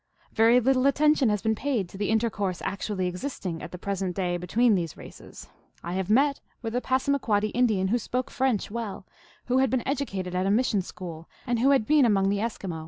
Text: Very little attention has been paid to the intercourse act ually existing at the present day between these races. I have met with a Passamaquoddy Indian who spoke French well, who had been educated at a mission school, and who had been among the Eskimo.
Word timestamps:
Very 0.33 0.59
little 0.59 0.87
attention 0.87 1.29
has 1.29 1.43
been 1.43 1.53
paid 1.53 1.87
to 1.89 1.95
the 1.99 2.09
intercourse 2.09 2.59
act 2.63 2.87
ually 2.87 3.05
existing 3.05 3.61
at 3.61 3.71
the 3.71 3.77
present 3.77 4.15
day 4.15 4.35
between 4.35 4.73
these 4.73 4.97
races. 4.97 5.47
I 5.83 5.93
have 5.93 6.09
met 6.09 6.39
with 6.63 6.75
a 6.75 6.81
Passamaquoddy 6.81 7.49
Indian 7.49 7.89
who 7.89 7.99
spoke 7.99 8.31
French 8.31 8.71
well, 8.71 9.05
who 9.45 9.59
had 9.59 9.69
been 9.69 9.87
educated 9.87 10.33
at 10.33 10.47
a 10.47 10.49
mission 10.49 10.81
school, 10.81 11.29
and 11.45 11.59
who 11.59 11.69
had 11.69 11.85
been 11.85 12.03
among 12.03 12.29
the 12.29 12.37
Eskimo. 12.39 12.79